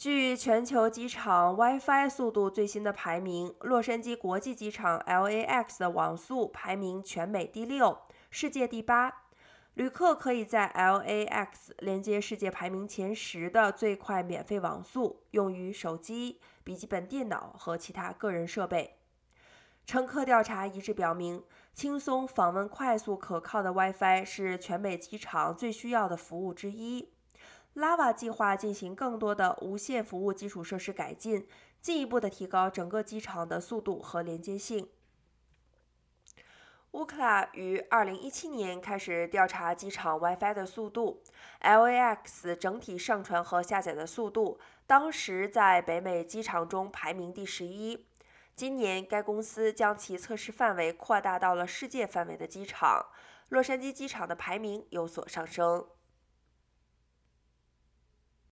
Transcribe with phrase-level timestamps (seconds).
[0.00, 7.98] 据全球机场 WiFi 速度最新的排名，洛杉矶国际机场 LAX 的网速排名全美第六，
[8.30, 9.24] 世界第八。
[9.74, 11.48] 旅客可以在 LAX
[11.80, 18.96] 连接世界排名前十的最快免费网速，用于手机、笔记本电脑和其他个人设备。
[19.84, 21.44] 乘客调查一致表明，
[21.74, 27.12] 轻松访问、快速可靠的 WiFi 是全美机场最需要的服务之一。
[27.74, 31.46] Lava 计划进行更多的无线服务基础设施改进，
[31.80, 34.88] 进一步的提高整个机场的速度和连接性。
[36.92, 41.22] 乌克兰于2017年开始调查机场 WiFi 的速度
[41.60, 44.58] ，LAX 整体上传和下载的速度，
[44.88, 48.08] 当时在北美机场中排名第十一。
[48.56, 53.06] 今年，该公司将其测试范围扩大到了世界范围的机场，
[53.48, 55.86] 洛杉矶机场的排名有所上升。